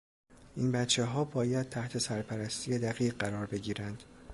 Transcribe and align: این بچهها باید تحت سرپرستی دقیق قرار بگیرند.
این 0.55 0.71
بچهها 0.71 1.23
باید 1.23 1.69
تحت 1.69 1.97
سرپرستی 1.97 2.79
دقیق 2.79 3.15
قرار 3.17 3.45
بگیرند. 3.45 4.03